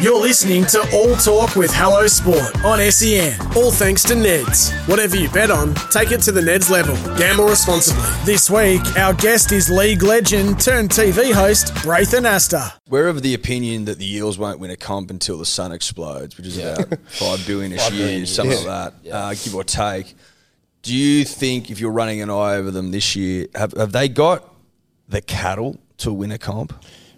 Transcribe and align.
You're 0.00 0.20
listening 0.20 0.64
to 0.66 0.80
All 0.92 1.14
Talk 1.16 1.54
with 1.54 1.70
Hello 1.72 2.06
Sport 2.08 2.64
on 2.64 2.80
SEN. 2.90 3.38
All 3.56 3.70
thanks 3.70 4.02
to 4.04 4.14
Neds. 4.14 4.72
Whatever 4.88 5.16
you 5.16 5.30
bet 5.30 5.50
on, 5.50 5.74
take 5.92 6.10
it 6.10 6.20
to 6.22 6.32
the 6.32 6.40
Neds 6.40 6.70
level. 6.70 6.96
Gamble 7.16 7.44
responsibly. 7.46 8.02
This 8.24 8.50
week, 8.50 8.80
our 8.98 9.14
guest 9.14 9.52
is 9.52 9.70
league 9.70 10.02
legend 10.02 10.60
turned 10.60 10.90
TV 10.90 11.32
host 11.32 11.72
Braith 11.82 12.10
Anasta. 12.10 12.72
We're 12.88 13.06
of 13.06 13.22
the 13.22 13.34
opinion 13.34 13.84
that 13.84 13.98
the 13.98 14.12
Eels 14.16 14.38
won't 14.38 14.58
win 14.58 14.72
a 14.72 14.76
comp 14.76 15.08
until 15.10 15.38
the 15.38 15.46
sun 15.46 15.70
explodes, 15.70 16.36
which 16.36 16.46
is 16.46 16.58
about 16.58 16.98
five 17.08 17.46
billion 17.46 17.72
ish 17.72 17.80
Five 17.80 17.92
billion 17.92 18.18
years, 18.18 18.34
something 18.34 18.66
like 18.66 18.92
that, 19.04 19.12
uh, 19.12 19.34
give 19.34 19.54
or 19.54 19.62
take. 19.62 20.14
Do 20.82 20.96
you 20.96 21.24
think 21.24 21.70
if 21.70 21.78
you're 21.78 21.92
running 21.92 22.20
an 22.22 22.30
eye 22.30 22.56
over 22.56 22.72
them 22.72 22.90
this 22.90 23.14
year, 23.14 23.46
have, 23.54 23.72
have 23.74 23.92
they 23.92 24.08
got 24.08 24.52
the 25.08 25.20
cattle 25.20 25.78
to 25.98 26.12
win 26.12 26.32
a 26.32 26.38
comp? 26.38 26.72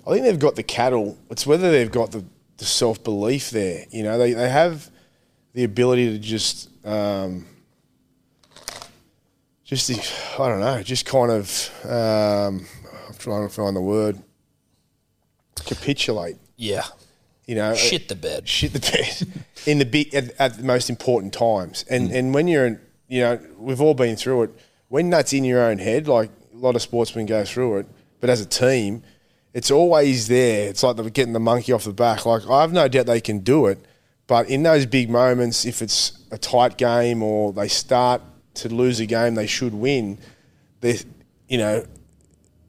I 0.06 0.10
think 0.10 0.24
they've 0.24 0.38
got 0.38 0.56
the 0.56 0.62
cattle. 0.64 1.16
It's 1.30 1.46
whether 1.46 1.70
they've 1.70 1.90
got 1.90 2.10
the, 2.10 2.24
the 2.58 2.64
self 2.64 3.02
belief 3.02 3.50
there. 3.50 3.86
You 3.90 4.02
know, 4.02 4.18
they, 4.18 4.32
they 4.32 4.48
have 4.48 4.90
the 5.54 5.64
ability 5.64 6.12
to 6.12 6.18
just, 6.18 6.68
um, 6.86 7.46
just 9.64 9.88
the, 9.88 10.42
I 10.42 10.48
don't 10.48 10.60
know, 10.60 10.82
just 10.82 11.06
kind 11.06 11.30
of, 11.30 11.70
um, 11.84 12.66
I'm 13.08 13.14
trying 13.18 13.48
to 13.48 13.54
find 13.54 13.76
the 13.76 13.80
word, 13.80 14.22
capitulate. 15.64 16.36
Yeah. 16.56 16.84
You 17.46 17.56
know, 17.56 17.74
Shit 17.74 18.08
the 18.08 18.14
bed. 18.14 18.48
shit 18.48 18.72
the 18.72 18.80
bed 18.80 19.44
in 19.66 19.78
the 19.78 19.84
big 19.84 20.14
at, 20.14 20.30
at 20.38 20.56
the 20.56 20.62
most 20.62 20.88
important 20.88 21.32
times. 21.34 21.84
And 21.90 22.10
and 22.12 22.32
when 22.32 22.46
you're, 22.46 22.66
in, 22.66 22.80
you 23.08 23.20
know, 23.22 23.40
we've 23.58 23.80
all 23.80 23.94
been 23.94 24.16
through 24.16 24.44
it. 24.44 24.50
When 24.88 25.10
that's 25.10 25.32
in 25.32 25.44
your 25.44 25.60
own 25.62 25.78
head, 25.78 26.06
like 26.06 26.30
a 26.52 26.56
lot 26.56 26.76
of 26.76 26.82
sportsmen 26.82 27.26
go 27.26 27.44
through 27.44 27.78
it, 27.78 27.86
but 28.20 28.30
as 28.30 28.40
a 28.40 28.46
team, 28.46 29.02
it's 29.54 29.70
always 29.70 30.28
there. 30.28 30.68
It's 30.68 30.82
like 30.82 30.96
they're 30.96 31.10
getting 31.10 31.32
the 31.32 31.40
monkey 31.40 31.72
off 31.72 31.84
the 31.84 31.92
back. 31.92 32.24
Like 32.26 32.48
I 32.48 32.62
have 32.62 32.72
no 32.72 32.88
doubt 32.88 33.06
they 33.06 33.20
can 33.20 33.40
do 33.40 33.66
it, 33.66 33.78
but 34.26 34.48
in 34.48 34.62
those 34.62 34.86
big 34.86 35.10
moments, 35.10 35.64
if 35.64 35.82
it's 35.82 36.18
a 36.30 36.38
tight 36.38 36.78
game 36.78 37.22
or 37.22 37.52
they 37.52 37.68
start 37.68 38.22
to 38.54 38.68
lose 38.68 39.00
a 39.00 39.06
game 39.06 39.34
they 39.34 39.46
should 39.46 39.74
win, 39.74 40.18
they, 40.80 40.98
you 41.48 41.58
know, 41.58 41.84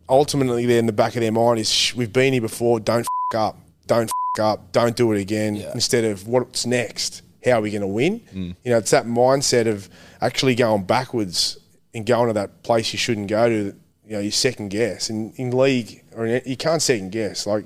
ultimately 0.09 0.65
they're 0.65 0.79
in 0.79 0.85
the 0.85 0.93
back 0.93 1.15
of 1.15 1.21
their 1.21 1.31
mind 1.31 1.59
is 1.59 1.71
"Shh, 1.71 1.95
we've 1.95 2.13
been 2.13 2.33
here 2.33 2.41
before. 2.41 2.79
Don't 2.79 3.05
f- 3.33 3.37
up. 3.37 3.57
Don't 3.87 4.09
f- 4.37 4.43
up. 4.43 4.71
Don't 4.71 4.95
do 4.95 5.11
it 5.13 5.19
again. 5.21 5.55
Instead 5.73 6.03
of 6.05 6.27
what's 6.27 6.65
next. 6.65 7.21
How 7.45 7.53
are 7.53 7.61
we 7.61 7.71
going 7.71 7.81
to 7.81 7.87
win? 7.87 8.21
Mm. 8.33 8.55
You 8.63 8.71
know, 8.71 8.77
it's 8.77 8.91
that 8.91 9.05
mindset 9.05 9.67
of 9.67 9.89
actually 10.21 10.55
going 10.55 10.83
backwards 10.85 11.57
and 11.93 12.05
going 12.05 12.27
to 12.27 12.33
that 12.33 12.63
place 12.63 12.93
you 12.93 12.99
shouldn't 12.99 13.27
go 13.27 13.49
to. 13.49 13.75
You 14.07 14.13
know, 14.13 14.19
you 14.19 14.31
second 14.31 14.69
guess. 14.69 15.09
And 15.09 15.33
in 15.37 15.51
league, 15.51 16.03
or 16.15 16.25
in, 16.25 16.41
you 16.45 16.57
can't 16.57 16.81
second 16.81 17.11
guess. 17.11 17.47
Like 17.47 17.65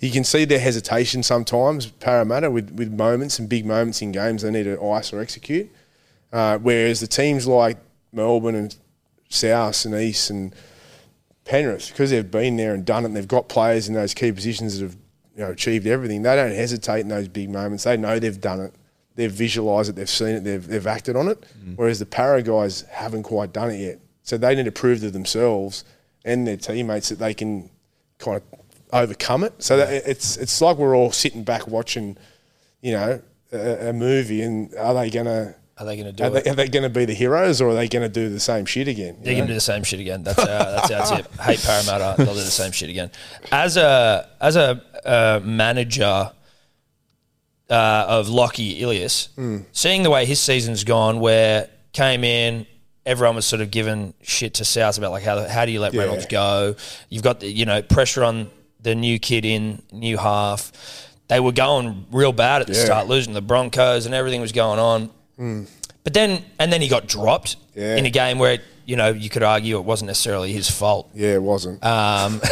you 0.00 0.10
can 0.10 0.24
see 0.24 0.44
their 0.44 0.58
hesitation 0.58 1.22
sometimes. 1.22 1.86
Parramatta 1.86 2.50
with 2.50 2.70
with 2.72 2.92
moments 2.92 3.38
and 3.38 3.48
big 3.48 3.66
moments 3.66 4.02
in 4.02 4.12
games 4.12 4.42
they 4.42 4.50
need 4.50 4.64
to 4.64 4.82
ice 4.90 5.12
or 5.12 5.20
execute. 5.20 5.70
Uh, 6.32 6.58
whereas 6.58 7.00
the 7.00 7.06
teams 7.06 7.46
like 7.46 7.78
Melbourne 8.12 8.54
and 8.54 8.76
South 9.28 9.84
and 9.84 9.94
East 9.94 10.30
and 10.30 10.54
Penrith, 11.44 11.88
because 11.88 12.10
they've 12.10 12.30
been 12.30 12.56
there 12.56 12.74
and 12.74 12.84
done 12.84 13.04
it, 13.04 13.06
and 13.06 13.16
they've 13.16 13.26
got 13.26 13.48
players 13.48 13.88
in 13.88 13.94
those 13.94 14.12
key 14.12 14.30
positions 14.32 14.78
that 14.78 14.84
have 14.84 14.96
you 15.34 15.44
know, 15.44 15.50
achieved 15.50 15.86
everything. 15.86 16.22
They 16.22 16.36
don't 16.36 16.52
hesitate 16.52 17.00
in 17.00 17.08
those 17.08 17.28
big 17.28 17.48
moments. 17.48 17.84
They 17.84 17.96
know 17.96 18.18
they've 18.18 18.40
done 18.40 18.60
it. 18.60 18.74
They've 19.14 19.32
visualised 19.32 19.90
it. 19.90 19.96
They've 19.96 20.08
seen 20.08 20.28
it. 20.36 20.44
They've, 20.44 20.64
they've 20.66 20.86
acted 20.86 21.16
on 21.16 21.28
it. 21.28 21.42
Whereas 21.76 21.98
the 21.98 22.06
Para 22.06 22.42
guys 22.42 22.82
haven't 22.90 23.22
quite 23.22 23.52
done 23.52 23.70
it 23.70 23.78
yet. 23.78 24.00
So 24.28 24.36
they 24.36 24.54
need 24.54 24.66
to 24.66 24.72
prove 24.72 25.00
to 25.00 25.10
themselves 25.10 25.84
and 26.22 26.46
their 26.46 26.58
teammates 26.58 27.08
that 27.08 27.18
they 27.18 27.32
can 27.32 27.70
kind 28.18 28.36
of 28.36 28.42
overcome 28.92 29.42
it. 29.42 29.54
So 29.62 29.78
that 29.78 29.90
it's 30.06 30.36
it's 30.36 30.60
like 30.60 30.76
we're 30.76 30.94
all 30.94 31.12
sitting 31.12 31.44
back 31.44 31.66
watching, 31.66 32.18
you 32.82 32.92
know, 32.92 33.22
a, 33.52 33.88
a 33.88 33.92
movie, 33.94 34.42
and 34.42 34.74
are 34.74 34.92
they 34.92 35.08
gonna? 35.08 35.54
Are 35.78 35.86
they 35.86 35.96
going 35.96 36.06
to 36.06 36.12
do 36.12 36.24
Are 36.24 36.36
it? 36.36 36.44
they, 36.44 36.50
are 36.50 36.54
they 36.54 36.68
going 36.68 36.82
to 36.82 36.90
be 36.90 37.04
the 37.04 37.14
heroes, 37.14 37.60
or 37.60 37.68
are 37.68 37.74
they 37.74 37.86
going 37.88 38.02
to 38.02 38.08
do 38.08 38.28
the 38.28 38.40
same 38.40 38.66
shit 38.66 38.88
again? 38.88 39.16
They're 39.22 39.34
going 39.34 39.46
to 39.46 39.52
do 39.52 39.54
the 39.54 39.60
same 39.60 39.84
shit 39.84 40.00
again. 40.00 40.24
That's 40.24 40.40
our, 40.40 40.46
that's 40.46 40.90
our 40.90 41.16
tip. 41.18 41.32
Hate 41.40 41.62
Parramatta. 41.62 42.16
They'll 42.18 42.34
do 42.34 42.40
the 42.40 42.50
same 42.50 42.72
shit 42.72 42.90
again. 42.90 43.12
As 43.52 43.76
a 43.76 44.28
as 44.40 44.56
a 44.56 44.82
uh, 45.06 45.40
manager 45.44 46.32
uh, 47.70 48.04
of 48.08 48.28
Lockie 48.28 48.82
Ilias, 48.82 49.28
seeing 49.72 50.02
the 50.02 50.10
way 50.10 50.26
his 50.26 50.40
season's 50.40 50.82
gone, 50.84 51.20
where 51.20 51.70
came 51.92 52.24
in, 52.24 52.66
everyone 53.08 53.34
was 53.36 53.46
sort 53.46 53.62
of 53.62 53.70
given 53.70 54.12
shit 54.22 54.54
to 54.54 54.64
South 54.64 54.98
about 54.98 55.10
like 55.12 55.24
how 55.24 55.48
how 55.48 55.64
do 55.64 55.72
you 55.72 55.80
let 55.80 55.94
Yeah. 55.94 56.02
Reynolds 56.02 56.26
go? 56.26 56.76
You've 57.08 57.22
got 57.22 57.40
the, 57.40 57.50
you 57.50 57.64
know 57.64 57.80
pressure 57.82 58.22
on 58.22 58.50
the 58.82 58.94
new 58.94 59.18
kid 59.18 59.44
in 59.44 59.82
new 59.90 60.18
half. 60.18 60.70
They 61.28 61.40
were 61.40 61.52
going 61.52 62.06
real 62.12 62.32
bad 62.32 62.60
at 62.60 62.66
the 62.68 62.74
Yeah. 62.74 62.84
start, 62.84 63.08
losing 63.08 63.32
the 63.32 63.40
Broncos 63.40 64.06
and 64.06 64.14
everything 64.14 64.40
was 64.40 64.52
going 64.52 64.78
on. 64.78 65.10
But 66.04 66.14
then, 66.14 66.42
and 66.58 66.72
then 66.72 66.80
he 66.80 66.88
got 66.88 67.06
dropped 67.06 67.56
Yeah. 67.74 67.96
in 67.96 68.06
a 68.06 68.10
game 68.10 68.38
where 68.38 68.58
you 68.86 68.96
know 68.96 69.08
you 69.08 69.28
could 69.30 69.42
argue 69.42 69.76
it 69.78 69.84
wasn't 69.84 70.06
necessarily 70.08 70.52
his 70.52 70.70
fault. 70.70 71.10
Yeah, 71.14 71.34
it 71.34 71.42
wasn't. 71.42 71.84
Um, 71.84 72.40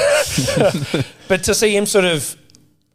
but 1.28 1.45
to 1.45 1.55
see 1.55 1.75
him 1.77 1.87
sort 1.87 2.05
of, 2.05 2.37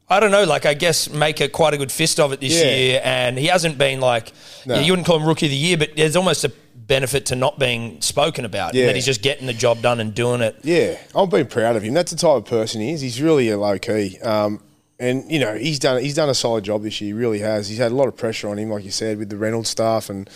I 0.09 0.19
don't 0.19 0.31
know, 0.31 0.43
like 0.43 0.65
I 0.65 0.73
guess 0.73 1.09
make 1.09 1.39
a 1.41 1.47
quite 1.47 1.73
a 1.73 1.77
good 1.77 1.91
fist 1.91 2.19
of 2.19 2.31
it 2.33 2.39
this 2.41 2.53
year, 2.53 3.01
and 3.03 3.37
he 3.39 3.47
hasn't 3.47 3.77
been 3.77 3.99
like 3.99 4.33
No. 4.65 4.79
you 4.79 4.91
wouldn't 4.91 5.07
call 5.07 5.17
him 5.19 5.25
rookie 5.27 5.45
of 5.47 5.51
the 5.51 5.57
year, 5.57 5.77
but 5.77 5.95
there's 5.95 6.15
almost 6.15 6.43
a 6.43 6.51
benefit 6.91 7.27
to 7.27 7.37
not 7.37 7.57
being 7.57 8.01
spoken 8.01 8.43
about. 8.43 8.73
Yeah. 8.73 8.87
that 8.87 8.95
he's 8.95 9.05
just 9.05 9.21
getting 9.21 9.47
the 9.47 9.53
job 9.53 9.81
done 9.81 10.01
and 10.01 10.13
doing 10.13 10.41
it. 10.41 10.57
Yeah, 10.61 10.99
I'm 11.15 11.29
being 11.29 11.47
proud 11.47 11.77
of 11.77 11.83
him. 11.83 11.93
That's 11.93 12.11
the 12.11 12.17
type 12.17 12.35
of 12.35 12.45
person 12.45 12.81
he 12.81 12.91
is. 12.91 12.99
He's 12.99 13.21
really 13.21 13.49
a 13.49 13.57
low 13.57 13.79
key. 13.79 14.19
Um, 14.19 14.61
and 14.99 15.31
you 15.31 15.39
know 15.39 15.55
he's 15.55 15.79
done 15.79 16.01
he's 16.01 16.15
done 16.15 16.27
a 16.29 16.33
solid 16.33 16.65
job 16.65 16.83
this 16.83 16.99
year. 16.99 17.07
He 17.07 17.13
really 17.13 17.39
has. 17.39 17.69
He's 17.69 17.77
had 17.77 17.93
a 17.93 17.95
lot 17.95 18.09
of 18.09 18.17
pressure 18.17 18.49
on 18.49 18.59
him, 18.59 18.69
like 18.69 18.83
you 18.83 18.91
said, 18.91 19.17
with 19.17 19.29
the 19.29 19.37
Reynolds 19.37 19.69
stuff, 19.69 20.09
and 20.09 20.29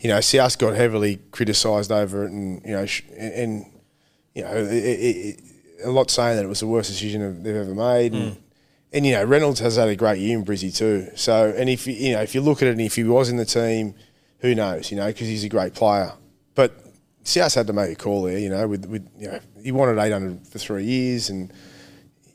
you 0.00 0.08
know 0.08 0.18
South 0.22 0.58
got 0.58 0.74
heavily 0.74 1.20
criticised 1.30 1.92
over 1.92 2.24
it, 2.24 2.30
and 2.32 2.64
you 2.64 2.72
know 2.72 2.86
sh- 2.86 3.04
and, 3.16 3.34
and 3.34 3.66
you 4.34 4.42
know 4.44 4.56
it, 4.56 4.72
it, 4.72 5.16
it, 5.28 5.40
a 5.84 5.90
lot 5.90 6.10
saying 6.10 6.36
that 6.36 6.44
it 6.46 6.48
was 6.48 6.60
the 6.60 6.66
worst 6.66 6.90
decision 6.90 7.42
they've 7.42 7.54
ever 7.54 7.74
made, 7.74 8.14
and, 8.14 8.36
and 8.94 9.06
you 9.06 9.12
know 9.12 9.24
Reynolds 9.24 9.60
has 9.60 9.76
had 9.76 9.88
a 9.88 9.94
great 9.94 10.18
year 10.18 10.36
in 10.38 10.44
Brizzy 10.44 10.74
too. 10.74 11.08
So 11.14 11.54
and 11.54 11.68
if 11.68 11.86
you 11.86 11.92
you 11.92 12.14
know 12.14 12.22
if 12.22 12.34
you 12.34 12.40
look 12.40 12.62
at 12.62 12.68
it, 12.68 12.72
and 12.72 12.80
if 12.80 12.96
he 12.96 13.04
was 13.04 13.28
in 13.28 13.36
the 13.36 13.44
team, 13.44 13.94
who 14.38 14.54
knows? 14.54 14.90
You 14.90 14.96
know 14.96 15.06
because 15.06 15.28
he's 15.28 15.44
a 15.44 15.48
great 15.48 15.74
player, 15.74 16.12
but. 16.54 16.84
South 17.24 17.52
had 17.52 17.66
to 17.66 17.74
make 17.74 17.92
a 17.92 17.94
call 17.94 18.22
there, 18.22 18.38
you 18.38 18.48
know. 18.48 18.66
With, 18.66 18.86
with 18.86 19.06
you 19.18 19.28
know, 19.28 19.38
he 19.62 19.70
wanted 19.70 19.98
eight 19.98 20.12
hundred 20.12 20.46
for 20.46 20.58
three 20.58 20.84
years, 20.84 21.28
and 21.28 21.52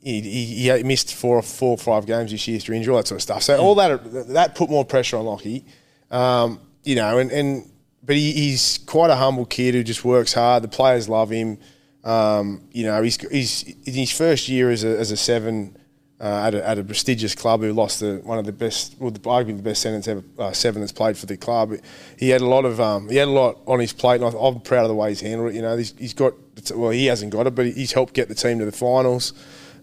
he, 0.04 0.22
he, 0.22 0.70
he 0.70 0.84
missed 0.84 1.16
four, 1.16 1.38
or 1.38 1.42
four 1.42 1.72
or 1.72 1.78
five 1.80 2.06
games 2.06 2.30
this 2.30 2.48
year 2.48 2.60
through 2.60 2.76
injury, 2.76 2.92
all 2.92 2.98
that 2.98 3.08
sort 3.08 3.18
of 3.18 3.24
stuff. 3.24 3.42
So 3.42 3.58
all 3.58 3.74
that 3.74 4.28
that 4.34 4.54
put 4.54 4.70
more 4.70 4.86
pressure 4.86 5.18
on 5.18 5.26
Lockie, 5.26 5.66
um, 6.12 6.60
you 6.84 6.96
know. 6.96 7.18
And, 7.18 7.32
and 7.32 7.72
but 8.04 8.16
he, 8.16 8.34
he's 8.34 8.78
quite 8.86 9.10
a 9.10 9.16
humble 9.16 9.48
kid 9.48 9.74
who 9.74 9.84
just 9.84 10.06
works 10.06 10.34
hard. 10.34 10.64
The 10.64 10.68
players 10.68 11.10
love 11.10 11.32
him. 11.32 11.58
Um, 12.04 12.68
you 12.72 12.86
know, 12.86 13.02
he's 13.02 13.18
he's 13.32 13.64
in 13.64 13.94
his 13.96 14.12
first 14.12 14.48
year 14.48 14.70
as 14.70 14.84
a, 14.84 15.00
as 15.00 15.10
a 15.10 15.18
seven. 15.18 15.76
Uh, 16.24 16.48
at, 16.48 16.56
a, 16.56 16.66
at 16.66 16.80
a 16.80 16.84
prestigious 16.86 17.36
club 17.36 17.60
who 17.60 17.74
lost 17.74 18.00
the, 18.00 18.22
one 18.24 18.38
of 18.38 18.46
the 18.46 18.54
best, 18.54 18.96
well, 18.98 19.12
arguably 19.12 19.58
the 19.58 19.62
best 19.62 19.82
sentence 19.82 20.08
ever, 20.08 20.24
uh, 20.40 20.54
seven 20.54 20.80
that's 20.82 20.94
played 20.94 21.18
for 21.18 21.26
the 21.26 21.36
club. 21.36 21.74
He 22.18 22.30
had 22.30 22.40
a 22.40 22.46
lot 22.46 22.64
of, 22.64 22.80
um, 22.80 23.10
he 23.10 23.18
had 23.18 23.28
a 23.28 23.32
lot 23.32 23.60
on 23.68 23.82
his 23.82 23.92
plate, 23.92 24.22
and 24.22 24.34
I- 24.34 24.40
I'm 24.40 24.62
proud 24.62 24.84
of 24.84 24.88
the 24.88 24.96
way 24.96 25.10
he's 25.10 25.20
handled 25.20 25.52
it. 25.52 25.56
You 25.56 25.64
know, 25.64 25.76
he's, 25.76 25.94
he's 25.98 26.14
got, 26.14 26.34
well, 26.74 26.92
he 26.92 27.08
hasn't 27.08 27.34
got 27.34 27.46
it, 27.48 27.56
but 27.56 27.66
he's 27.66 27.92
helped 27.92 28.14
get 28.14 28.30
the 28.30 28.36
team 28.36 28.60
to 28.60 28.66
the 28.66 28.72
finals. 28.72 29.34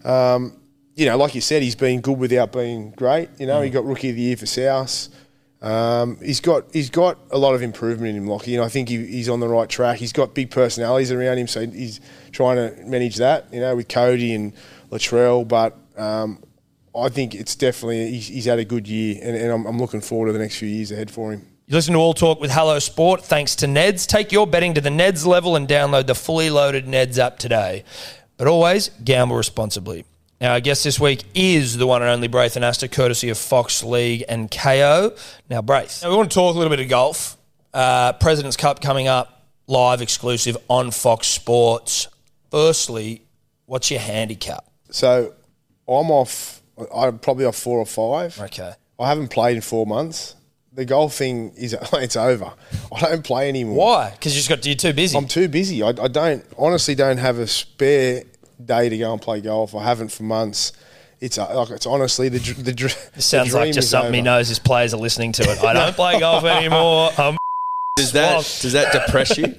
Um, 0.03 0.57
you 0.95 1.05
know, 1.05 1.15
like 1.15 1.35
you 1.35 1.41
said, 1.41 1.61
he's 1.61 1.75
been 1.75 2.01
good 2.01 2.17
without 2.17 2.51
being 2.53 2.89
great. 2.97 3.29
You 3.37 3.45
know, 3.45 3.61
he 3.61 3.69
got 3.69 3.85
rookie 3.85 4.09
of 4.09 4.15
the 4.15 4.23
year 4.23 4.37
for 4.37 4.47
South. 4.47 5.09
Um, 5.61 6.17
he's 6.23 6.39
got 6.39 6.73
he's 6.73 6.89
got 6.89 7.19
a 7.29 7.37
lot 7.37 7.53
of 7.53 7.61
improvement 7.61 8.09
in 8.09 8.23
him, 8.23 8.25
Lockie, 8.27 8.55
and 8.55 8.63
I 8.63 8.67
think 8.67 8.89
he, 8.89 9.05
he's 9.05 9.29
on 9.29 9.41
the 9.41 9.47
right 9.47 9.69
track. 9.69 9.99
He's 9.99 10.11
got 10.11 10.33
big 10.33 10.49
personalities 10.49 11.11
around 11.11 11.37
him, 11.37 11.47
so 11.47 11.67
he's 11.67 12.01
trying 12.31 12.57
to 12.57 12.83
manage 12.83 13.17
that. 13.17 13.53
You 13.53 13.59
know, 13.59 13.75
with 13.75 13.87
Cody 13.87 14.33
and 14.33 14.53
Latrell, 14.89 15.47
but 15.47 15.77
um, 15.97 16.43
I 16.95 17.09
think 17.09 17.35
it's 17.35 17.55
definitely 17.55 18.11
he's, 18.11 18.27
he's 18.27 18.45
had 18.45 18.59
a 18.59 18.65
good 18.65 18.87
year, 18.87 19.19
and, 19.21 19.35
and 19.35 19.51
I'm, 19.51 19.65
I'm 19.65 19.79
looking 19.79 20.01
forward 20.01 20.27
to 20.27 20.33
the 20.33 20.39
next 20.39 20.57
few 20.57 20.67
years 20.67 20.91
ahead 20.91 21.09
for 21.09 21.31
him. 21.31 21.47
You 21.67 21.75
listen 21.75 21.93
to 21.93 21.99
All 21.99 22.13
Talk 22.13 22.41
with 22.41 22.51
Hello 22.51 22.79
Sport 22.79 23.23
thanks 23.23 23.55
to 23.57 23.65
Neds. 23.65 24.05
Take 24.05 24.31
your 24.31 24.45
betting 24.45 24.73
to 24.73 24.81
the 24.81 24.89
Neds 24.89 25.25
level 25.25 25.55
and 25.55 25.67
download 25.67 26.07
the 26.07 26.15
fully 26.15 26.49
loaded 26.49 26.85
Neds 26.85 27.17
app 27.17 27.39
today. 27.39 27.85
But 28.35 28.47
always 28.47 28.89
gamble 29.03 29.37
responsibly. 29.37 30.03
Now, 30.41 30.53
our 30.53 30.59
guest 30.59 30.83
this 30.83 30.99
week 30.99 31.23
is 31.35 31.77
the 31.77 31.85
one 31.87 32.01
and 32.01 32.09
only 32.09 32.27
Braith 32.27 32.55
Anasta, 32.55 32.91
courtesy 32.91 33.29
of 33.29 33.37
Fox 33.37 33.83
League 33.83 34.23
and 34.27 34.49
KO. 34.49 35.15
Now, 35.49 35.61
Braith, 35.61 36.01
now 36.01 36.09
we 36.09 36.17
want 36.17 36.31
to 36.31 36.35
talk 36.35 36.55
a 36.55 36.57
little 36.57 36.75
bit 36.75 36.79
of 36.79 36.89
golf. 36.89 37.37
Uh, 37.73 38.13
President's 38.13 38.57
Cup 38.57 38.81
coming 38.81 39.07
up, 39.07 39.45
live 39.67 40.01
exclusive 40.01 40.57
on 40.67 40.91
Fox 40.91 41.27
Sports. 41.27 42.07
Firstly, 42.49 43.21
what's 43.67 43.91
your 43.91 43.99
handicap? 43.99 44.65
So 44.89 45.35
I'm 45.99 46.11
off. 46.11 46.61
I- 46.79 47.07
I'm 47.07 47.19
probably 47.19 47.45
off 47.45 47.55
four 47.57 47.79
or 47.79 47.85
five. 47.85 48.39
Okay. 48.39 48.71
I 48.99 49.07
haven't 49.07 49.29
played 49.29 49.55
in 49.55 49.61
four 49.61 49.85
months. 49.85 50.35
The 50.73 50.85
golfing 50.85 51.51
is 51.57 51.73
it's 51.93 52.15
over. 52.15 52.53
I 52.95 52.99
don't 53.01 53.23
play 53.23 53.49
anymore. 53.49 53.75
Why? 53.77 54.11
Because 54.11 54.33
you 54.33 54.39
just 54.39 54.49
got 54.49 54.65
you're 54.65 54.75
too 54.75 54.93
busy. 54.93 55.17
I'm 55.17 55.27
too 55.27 55.47
busy. 55.47 55.83
I, 55.83 55.89
I 55.89 56.07
don't 56.07 56.45
honestly 56.57 56.95
don't 56.95 57.17
have 57.17 57.39
a 57.39 57.47
spare 57.47 58.23
day 58.63 58.87
to 58.89 58.97
go 58.97 59.11
and 59.11 59.21
play 59.21 59.41
golf. 59.41 59.75
I 59.75 59.83
haven't 59.83 60.11
for 60.11 60.23
months. 60.23 60.71
It's 61.19 61.37
uh, 61.37 61.53
like 61.55 61.69
it's 61.71 61.85
honestly 61.85 62.29
the 62.29 62.39
dr- 62.39 62.63
the, 62.63 62.73
dr- 62.73 63.11
It 63.15 63.21
sounds 63.21 63.51
the 63.51 63.57
like 63.57 63.63
dream 63.65 63.73
just 63.73 63.85
is 63.85 63.91
something 63.91 64.13
he 64.13 64.19
over. 64.21 64.25
knows 64.25 64.47
his 64.47 64.59
players 64.59 64.93
are 64.93 64.97
listening 64.97 65.33
to 65.33 65.43
it. 65.43 65.63
I 65.63 65.73
don't 65.73 65.95
play 65.95 66.19
golf 66.19 66.43
anymore. 66.45 67.11
Um, 67.17 67.37
Does 67.97 68.13
that 68.13 68.37
does 68.61 68.73
that 68.73 68.91
depress 68.93 69.37
you? 69.37 69.53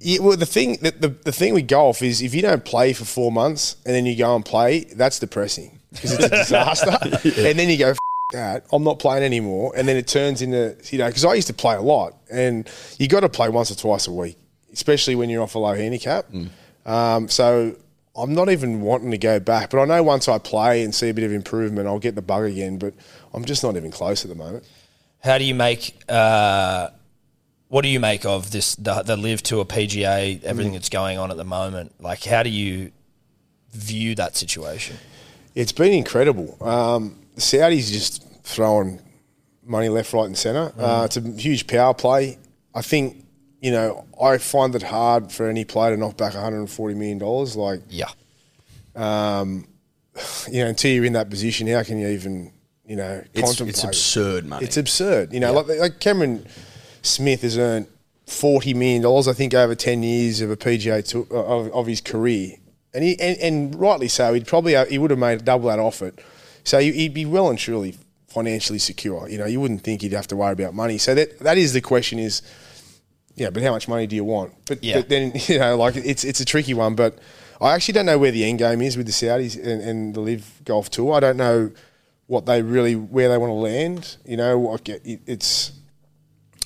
Yeah, 0.00 0.20
well, 0.20 0.36
the 0.36 0.46
thing 0.46 0.78
the, 0.80 0.90
the, 0.92 1.08
the 1.08 1.32
thing 1.32 1.54
with 1.54 1.66
golf 1.66 2.02
is 2.02 2.22
if 2.22 2.34
you 2.34 2.42
don't 2.42 2.64
play 2.64 2.92
for 2.92 3.04
four 3.04 3.32
months 3.32 3.76
and 3.84 3.94
then 3.94 4.06
you 4.06 4.16
go 4.16 4.34
and 4.36 4.44
play, 4.44 4.84
that's 4.94 5.18
depressing 5.18 5.78
because 5.92 6.12
it's 6.12 6.24
a 6.24 6.28
disaster. 6.44 6.98
And 7.46 7.58
then 7.58 7.68
you 7.68 7.78
go, 7.78 7.88
F- 7.90 7.98
that, 8.32 8.66
I'm 8.72 8.84
not 8.84 8.98
playing 9.00 9.24
anymore. 9.24 9.72
And 9.76 9.88
then 9.88 9.96
it 9.96 10.06
turns 10.06 10.40
into 10.42 10.76
you 10.90 10.98
know 10.98 11.06
because 11.08 11.24
I 11.24 11.34
used 11.34 11.48
to 11.48 11.54
play 11.54 11.74
a 11.74 11.80
lot, 11.82 12.14
and 12.30 12.68
you 12.98 13.08
got 13.08 13.20
to 13.20 13.28
play 13.28 13.48
once 13.48 13.70
or 13.70 13.74
twice 13.74 14.06
a 14.06 14.12
week, 14.12 14.36
especially 14.72 15.14
when 15.16 15.30
you're 15.30 15.42
off 15.42 15.54
a 15.54 15.58
low 15.58 15.74
handicap. 15.74 16.26
Um, 16.86 17.28
so 17.28 17.74
I'm 18.16 18.34
not 18.34 18.50
even 18.50 18.80
wanting 18.82 19.10
to 19.10 19.18
go 19.18 19.40
back, 19.40 19.70
but 19.70 19.80
I 19.80 19.84
know 19.84 20.02
once 20.02 20.28
I 20.28 20.38
play 20.38 20.82
and 20.84 20.94
see 20.94 21.08
a 21.08 21.14
bit 21.14 21.24
of 21.24 21.32
improvement, 21.32 21.86
I'll 21.88 21.98
get 21.98 22.14
the 22.14 22.22
bug 22.22 22.44
again. 22.44 22.78
But 22.78 22.94
I'm 23.34 23.44
just 23.44 23.62
not 23.64 23.76
even 23.76 23.90
close 23.90 24.24
at 24.24 24.28
the 24.28 24.34
moment. 24.36 24.64
how 25.20 25.38
do 25.38 25.44
you 25.44 25.54
make? 25.54 25.94
Uh, 26.08 26.90
what 27.68 27.82
do 27.82 27.88
you 27.88 28.00
make 28.00 28.24
of 28.24 28.50
this? 28.50 28.74
The, 28.76 29.02
the 29.02 29.16
LIV 29.16 29.42
to 29.44 29.60
a 29.60 29.64
PGA, 29.64 30.42
everything 30.42 30.72
that's 30.72 30.88
going 30.88 31.18
on 31.18 31.30
at 31.30 31.36
the 31.36 31.44
moment. 31.44 31.94
Like, 32.00 32.24
how 32.24 32.42
do 32.42 32.50
you 32.50 32.92
view 33.72 34.14
that 34.16 34.36
situation? 34.36 34.96
It's 35.54 35.72
been 35.72 35.92
incredible. 35.92 36.56
Um, 36.66 37.18
the 37.34 37.40
Saudis 37.40 37.90
just 37.92 38.24
throwing 38.42 39.00
money 39.64 39.88
left, 39.88 40.12
right, 40.12 40.24
and 40.26 40.36
centre. 40.38 40.72
Uh, 40.78 41.02
it's 41.04 41.16
a 41.16 41.20
huge 41.20 41.66
power 41.66 41.92
play. 41.94 42.38
I 42.74 42.82
think 42.82 43.24
you 43.60 43.70
know 43.72 44.06
I 44.22 44.38
find 44.38 44.74
it 44.74 44.82
hard 44.84 45.32
for 45.32 45.48
any 45.48 45.64
player 45.64 45.94
to 45.94 46.00
knock 46.00 46.16
back 46.16 46.34
140 46.34 46.94
million 46.94 47.18
dollars. 47.18 47.56
Like 47.56 47.80
Yeah. 47.90 48.08
you 48.94 49.02
know, 50.62 50.66
until 50.68 50.90
you're 50.92 51.04
in 51.04 51.12
that 51.14 51.30
position, 51.30 51.66
how 51.66 51.82
can 51.82 51.98
you 51.98 52.08
even 52.08 52.52
you 52.86 52.96
know 52.96 53.22
It's, 53.34 53.42
contemplate? 53.42 53.68
it's 53.70 53.84
absurd 53.84 54.46
money. 54.46 54.64
It's 54.64 54.76
absurd. 54.76 55.32
You 55.32 55.40
know, 55.40 55.52
like, 55.52 55.66
like 55.78 56.00
Cameron 56.00 56.46
Smith 57.02 57.42
has 57.42 57.56
earned 57.58 57.86
forty 58.26 58.74
million 58.74 59.02
dollars, 59.02 59.28
I 59.28 59.32
think, 59.32 59.54
over 59.54 59.74
ten 59.74 60.02
years 60.02 60.40
of 60.40 60.50
a 60.50 60.56
PGA 60.56 61.06
tour, 61.06 61.26
of, 61.30 61.72
of 61.72 61.86
his 61.86 62.00
career, 62.00 62.56
and 62.94 63.04
he 63.04 63.18
and, 63.20 63.38
and 63.38 63.74
rightly 63.74 64.08
so. 64.08 64.32
He'd 64.34 64.46
probably 64.46 64.76
uh, 64.76 64.86
he 64.86 64.98
would 64.98 65.10
have 65.10 65.18
made 65.18 65.44
double 65.44 65.68
that 65.68 65.78
off 65.78 66.02
it. 66.02 66.18
So 66.64 66.78
he- 66.78 66.92
he'd 66.92 67.14
be 67.14 67.24
well 67.26 67.48
and 67.50 67.58
truly 67.58 67.96
financially 68.26 68.78
secure. 68.78 69.28
You 69.28 69.38
know, 69.38 69.46
you 69.46 69.58
wouldn't 69.60 69.82
think 69.82 70.02
he'd 70.02 70.12
have 70.12 70.26
to 70.28 70.36
worry 70.36 70.52
about 70.52 70.74
money. 70.74 70.98
So 70.98 71.14
that 71.14 71.38
that 71.40 71.56
is 71.58 71.72
the 71.72 71.80
question: 71.80 72.18
is 72.18 72.42
yeah, 73.36 73.50
but 73.50 73.62
how 73.62 73.70
much 73.70 73.86
money 73.88 74.06
do 74.06 74.16
you 74.16 74.24
want? 74.24 74.52
But, 74.66 74.82
Yeah. 74.82 74.96
but 74.96 75.08
then 75.08 75.32
you 75.46 75.58
know, 75.58 75.76
like 75.76 75.96
it's 75.96 76.24
it's 76.24 76.40
a 76.40 76.44
tricky 76.44 76.74
one. 76.74 76.94
But 76.94 77.18
I 77.60 77.74
actually 77.74 77.94
don't 77.94 78.06
know 78.06 78.18
where 78.18 78.30
the 78.32 78.44
end 78.44 78.58
game 78.58 78.82
is 78.82 78.96
with 78.96 79.06
the 79.06 79.12
Saudis 79.12 79.56
and, 79.56 79.80
and 79.82 80.14
the 80.14 80.20
LIV 80.20 80.60
Golf 80.64 80.90
Tour. 80.90 81.14
I 81.14 81.20
don't 81.20 81.36
know 81.36 81.70
what 82.26 82.44
they 82.46 82.60
really 82.62 82.94
where 82.94 83.28
they 83.30 83.38
want 83.38 83.50
to 83.50 83.54
land. 83.54 84.16
You 84.26 84.36
know, 84.36 84.58
like 84.60 84.88
it, 84.88 85.20
it's 85.26 85.72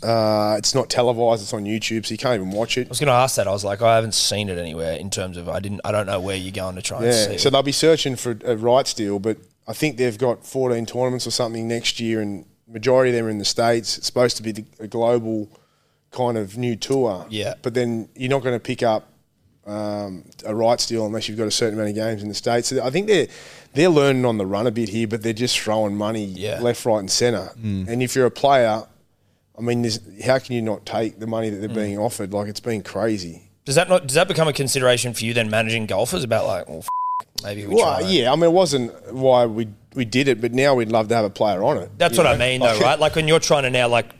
uh, 0.02 0.54
it's 0.58 0.74
not 0.74 0.88
televised. 0.90 1.42
It's 1.42 1.52
on 1.54 1.64
YouTube, 1.64 2.06
so 2.06 2.12
you 2.12 2.18
can't 2.18 2.34
even 2.34 2.50
watch 2.50 2.76
it. 2.78 2.86
I 2.86 2.88
was 2.88 2.98
going 3.00 3.06
to 3.08 3.12
ask 3.12 3.36
that. 3.36 3.46
I 3.46 3.52
was 3.52 3.64
like, 3.64 3.82
I 3.82 3.94
haven't 3.96 4.14
seen 4.14 4.48
it 4.48 4.58
anywhere 4.58 4.94
in 4.96 5.10
terms 5.10 5.36
of 5.36 5.48
I 5.48 5.60
didn't. 5.60 5.80
I 5.84 5.92
don't 5.92 6.06
know 6.06 6.20
where 6.20 6.36
you're 6.36 6.52
going 6.52 6.76
to 6.76 6.82
try 6.82 7.04
and 7.04 7.14
see. 7.14 7.32
Yeah, 7.32 7.36
so 7.38 7.48
it. 7.48 7.50
they'll 7.52 7.62
be 7.62 7.72
searching 7.72 8.16
for 8.16 8.36
a 8.44 8.56
rights 8.56 8.94
deal, 8.94 9.18
but 9.18 9.38
I 9.66 9.72
think 9.72 9.96
they've 9.96 10.18
got 10.18 10.44
14 10.46 10.86
tournaments 10.86 11.26
or 11.26 11.30
something 11.30 11.68
next 11.68 12.00
year, 12.00 12.20
and 12.20 12.44
majority 12.68 13.10
of 13.10 13.16
them 13.16 13.26
are 13.26 13.30
in 13.30 13.38
the 13.38 13.44
states. 13.44 13.98
It's 13.98 14.06
supposed 14.06 14.36
to 14.38 14.42
be 14.42 14.52
the, 14.52 14.64
a 14.80 14.86
global 14.86 15.48
kind 16.10 16.36
of 16.36 16.58
new 16.58 16.76
tour. 16.76 17.26
Yeah. 17.30 17.54
but 17.62 17.74
then 17.74 18.08
you're 18.14 18.28
not 18.30 18.42
going 18.42 18.54
to 18.56 18.60
pick 18.60 18.82
up 18.82 19.08
um, 19.66 20.24
a 20.44 20.54
rights 20.54 20.86
deal 20.86 21.06
unless 21.06 21.28
you've 21.28 21.38
got 21.38 21.46
a 21.46 21.50
certain 21.52 21.74
amount 21.78 21.90
of 21.90 21.94
games 21.94 22.22
in 22.22 22.28
the 22.28 22.34
states. 22.34 22.68
So 22.68 22.82
I 22.82 22.90
think 22.90 23.06
they're 23.06 23.28
they're 23.74 23.88
learning 23.88 24.24
on 24.26 24.36
the 24.36 24.44
run 24.44 24.66
a 24.66 24.70
bit 24.70 24.88
here, 24.90 25.06
but 25.06 25.22
they're 25.22 25.32
just 25.32 25.58
throwing 25.58 25.96
money 25.96 26.24
Yeah. 26.24 26.60
left, 26.60 26.84
right, 26.84 26.98
and 26.98 27.10
centre. 27.10 27.50
And 27.62 28.02
if 28.02 28.14
you're 28.16 28.26
a 28.26 28.30
player, 28.30 28.82
I 29.62 29.64
mean, 29.64 29.88
how 30.24 30.40
can 30.40 30.56
you 30.56 30.62
not 30.62 30.84
take 30.84 31.20
the 31.20 31.26
money 31.26 31.48
that 31.48 31.58
they're 31.58 31.68
mm. 31.68 31.74
being 31.74 31.98
offered? 31.98 32.32
Like 32.32 32.48
it's 32.48 32.58
been 32.58 32.82
crazy. 32.82 33.48
does 33.64 33.76
that 33.76 33.88
not 33.88 34.08
does 34.08 34.14
that 34.14 34.26
become 34.26 34.48
a 34.48 34.52
consideration 34.52 35.14
for 35.14 35.24
you 35.24 35.32
then 35.32 35.50
managing 35.50 35.86
golfers 35.86 36.24
about 36.24 36.46
like, 36.46 36.68
well, 36.68 36.78
f- 36.80 37.28
maybe 37.44 37.64
we 37.66 37.76
Well, 37.76 38.04
yeah, 38.04 38.32
I 38.32 38.34
mean, 38.34 38.44
it 38.44 38.52
wasn't 38.52 39.14
why 39.14 39.46
we 39.46 39.68
we 39.94 40.04
did 40.04 40.26
it, 40.26 40.40
but 40.40 40.52
now 40.52 40.74
we'd 40.74 40.90
love 40.90 41.08
to 41.08 41.14
have 41.14 41.24
a 41.24 41.30
player 41.30 41.62
on 41.62 41.76
it. 41.76 41.90
That's 41.96 42.18
what 42.18 42.26
I 42.26 42.36
mean, 42.36 42.60
though, 42.60 42.78
right? 42.80 42.98
Like 42.98 43.14
when 43.14 43.28
you're 43.28 43.38
trying 43.38 43.62
to 43.62 43.70
now 43.70 43.86
like 43.86 44.10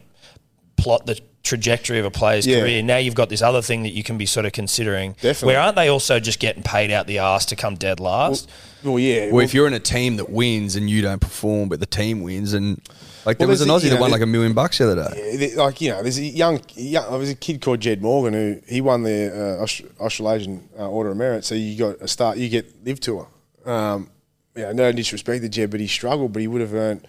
plot 0.77 1.07
the 1.07 1.21
trajectory 1.43 1.99
of 1.99 2.05
a 2.05 2.11
player's 2.11 2.47
Yeah. 2.47 2.61
career. 2.61 2.83
Now 2.83 2.99
you've 2.99 3.15
got 3.15 3.29
this 3.29 3.43
other 3.43 3.63
thing 3.63 3.83
that 3.83 3.91
you 3.93 4.03
can 4.03 4.17
be 4.19 4.27
sort 4.27 4.47
of 4.47 4.53
considering. 4.53 5.13
Definitely. 5.21 5.47
Where 5.55 5.61
aren't 5.61 5.77
they 5.77 5.89
also 5.89 6.21
just 6.21 6.39
getting 6.39 6.63
paid 6.63 6.91
out 6.91 7.07
the 7.07 7.19
ass 7.19 7.47
to 7.47 7.57
come 7.57 7.75
dead 7.75 8.01
last? 8.01 8.49
Well, 8.85 8.99
yeah. 8.99 9.31
well, 9.31 9.45
if 9.45 9.55
you're 9.55 9.67
in 9.67 9.75
a 9.75 9.81
team 9.81 10.17
that 10.17 10.31
wins 10.31 10.75
and 10.77 10.89
you 10.91 11.03
don't 11.03 11.21
perform, 11.21 11.69
but 11.69 11.79
the 11.81 11.87
team 11.87 12.21
wins, 12.23 12.53
and 12.53 12.81
like 13.25 13.39
there 13.39 13.47
was 13.47 13.61
an 13.61 13.69
Aussie 13.69 13.81
the- 13.81 13.85
you 13.85 13.91
that 13.91 13.95
know, 13.97 14.01
won 14.03 14.11
like 14.11 14.21
a 14.23 14.27
million 14.27 14.53
bucks 14.55 14.79
the 14.79 14.91
other 14.91 15.09
day. 15.09 15.37
Yeah, 15.55 15.63
like 15.63 15.81
you 15.81 15.91
know, 15.91 16.03
there's 16.03 16.19
a 16.19 16.23
young, 16.25 16.61
young 16.75 17.09
there 17.11 17.19
was 17.19 17.31
a 17.31 17.37
kid 17.37 17.61
called 17.61 17.79
Jed 17.81 18.03
Morgan 18.03 18.33
who 18.35 18.61
he 18.67 18.81
won 18.81 19.05
the 19.05 19.57
uh, 19.61 19.63
Aust- 19.63 19.83
Australasian 20.01 20.69
uh, 20.79 20.89
Order 20.89 21.11
of 21.11 21.17
Merit. 21.17 21.45
So 21.45 21.55
you 21.55 21.77
got 21.79 22.01
a 22.01 22.09
start, 22.09 22.39
you 22.39 22.49
get 22.49 22.67
LIV 22.85 22.99
tour. 23.01 23.29
Um, 23.65 24.11
yeah, 24.57 24.73
no 24.73 24.91
disrespect 24.91 25.43
to 25.43 25.49
Jed, 25.49 25.71
but 25.71 25.79
he 25.81 25.87
struggled, 25.87 26.33
but 26.33 26.41
he 26.43 26.49
would 26.49 26.61
have 26.61 26.75
earned. 26.75 27.07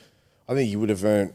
I 0.48 0.54
think 0.54 0.70
he 0.70 0.76
would 0.76 0.90
have 0.90 1.04
earned, 1.04 1.34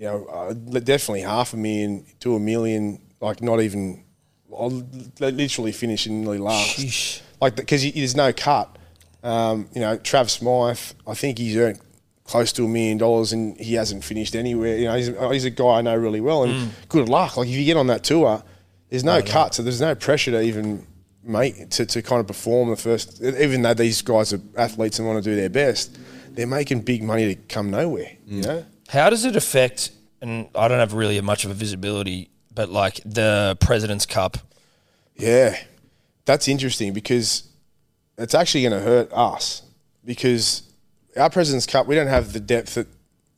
you 0.00 0.06
know, 0.06 0.24
uh, 0.26 0.54
definitely 0.54 1.20
half 1.20 1.52
a 1.52 1.58
million 1.58 2.06
to 2.20 2.34
a 2.34 2.40
million. 2.40 3.02
Like 3.20 3.42
not 3.42 3.60
even, 3.60 4.02
I'll 4.50 4.82
literally 5.20 5.72
finishing 5.72 6.22
nearly 6.22 6.38
last. 6.38 6.78
Sheesh. 6.78 7.20
Like 7.38 7.54
because 7.54 7.82
there's 7.92 8.16
no 8.16 8.32
cut. 8.32 8.78
Um, 9.22 9.68
you 9.74 9.82
know, 9.82 9.98
Trav 9.98 10.30
Smyth, 10.30 10.94
I 11.06 11.12
think 11.12 11.36
he's 11.36 11.54
earned 11.54 11.80
close 12.24 12.50
to 12.52 12.64
a 12.64 12.68
million 12.68 12.96
dollars 12.96 13.34
and 13.34 13.60
he 13.60 13.74
hasn't 13.74 14.02
finished 14.02 14.34
anywhere. 14.34 14.78
You 14.78 14.84
know, 14.86 14.96
he's, 14.96 15.08
he's 15.32 15.44
a 15.44 15.50
guy 15.50 15.66
I 15.66 15.80
know 15.82 15.96
really 15.96 16.22
well 16.22 16.44
and 16.44 16.70
good 16.88 17.10
luck. 17.10 17.36
Like 17.36 17.48
if 17.48 17.54
you 17.54 17.66
get 17.66 17.76
on 17.76 17.88
that 17.88 18.02
tour, 18.02 18.42
there's 18.88 19.04
no 19.04 19.20
cut, 19.20 19.54
so 19.54 19.62
there's 19.62 19.82
no 19.82 19.94
pressure 19.94 20.30
to 20.30 20.40
even 20.40 20.86
make 21.22 21.68
to, 21.70 21.84
to 21.84 22.00
kind 22.00 22.20
of 22.20 22.26
perform 22.26 22.70
the 22.70 22.76
first. 22.76 23.22
Even 23.22 23.60
though 23.60 23.74
these 23.74 24.00
guys 24.00 24.32
are 24.32 24.40
athletes 24.56 24.98
and 24.98 25.06
want 25.06 25.22
to 25.22 25.30
do 25.30 25.36
their 25.36 25.50
best, 25.50 25.98
they're 26.30 26.46
making 26.46 26.80
big 26.80 27.02
money 27.02 27.34
to 27.34 27.40
come 27.48 27.70
nowhere. 27.70 28.12
You 28.26 28.42
know, 28.42 28.64
How 28.90 29.08
does 29.08 29.24
it 29.24 29.36
affect? 29.36 29.92
And 30.20 30.48
I 30.54 30.68
don't 30.68 30.80
have 30.80 30.94
really 30.94 31.20
much 31.20 31.44
of 31.44 31.50
a 31.50 31.54
visibility, 31.54 32.28
but 32.54 32.68
like 32.68 33.00
the 33.04 33.56
President's 33.60 34.04
Cup. 34.04 34.36
Yeah, 35.16 35.56
that's 36.24 36.48
interesting 36.48 36.92
because 36.92 37.44
it's 38.18 38.34
actually 38.34 38.62
going 38.62 38.72
to 38.72 38.80
hurt 38.80 39.12
us 39.12 39.62
because 40.04 40.62
our 41.16 41.30
President's 41.30 41.66
Cup 41.66 41.86
we 41.86 41.94
don't 41.94 42.08
have 42.08 42.32
the 42.32 42.40
depth 42.40 42.74
that 42.74 42.88